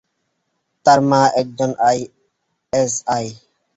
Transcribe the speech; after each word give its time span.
তার 0.85 0.99
মা 1.09 1.21
একজন 1.41 1.71
এসআই। 2.73 3.25